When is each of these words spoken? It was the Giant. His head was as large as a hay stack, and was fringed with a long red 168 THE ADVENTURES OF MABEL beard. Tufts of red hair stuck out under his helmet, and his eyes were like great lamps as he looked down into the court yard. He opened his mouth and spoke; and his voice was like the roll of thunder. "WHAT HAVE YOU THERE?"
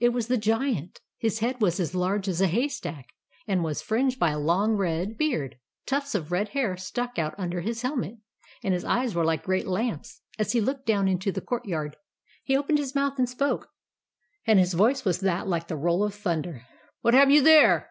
It 0.00 0.08
was 0.08 0.26
the 0.26 0.36
Giant. 0.36 1.00
His 1.16 1.38
head 1.38 1.60
was 1.60 1.78
as 1.78 1.94
large 1.94 2.26
as 2.26 2.40
a 2.40 2.48
hay 2.48 2.66
stack, 2.66 3.10
and 3.46 3.62
was 3.62 3.80
fringed 3.82 4.20
with 4.20 4.32
a 4.32 4.36
long 4.36 4.72
red 4.74 5.10
168 5.16 5.20
THE 5.20 5.28
ADVENTURES 5.28 5.44
OF 5.46 5.62
MABEL 5.62 5.84
beard. 5.86 5.86
Tufts 5.86 6.14
of 6.16 6.32
red 6.32 6.48
hair 6.58 6.76
stuck 6.76 7.18
out 7.20 7.38
under 7.38 7.60
his 7.60 7.82
helmet, 7.82 8.18
and 8.64 8.74
his 8.74 8.84
eyes 8.84 9.14
were 9.14 9.24
like 9.24 9.44
great 9.44 9.68
lamps 9.68 10.22
as 10.40 10.50
he 10.50 10.60
looked 10.60 10.86
down 10.86 11.06
into 11.06 11.30
the 11.30 11.40
court 11.40 11.66
yard. 11.66 11.94
He 12.42 12.56
opened 12.56 12.78
his 12.78 12.96
mouth 12.96 13.16
and 13.16 13.28
spoke; 13.28 13.68
and 14.44 14.58
his 14.58 14.74
voice 14.74 15.04
was 15.04 15.22
like 15.22 15.68
the 15.68 15.76
roll 15.76 16.02
of 16.02 16.14
thunder. 16.16 16.66
"WHAT 17.02 17.14
HAVE 17.14 17.30
YOU 17.30 17.40
THERE?" 17.42 17.88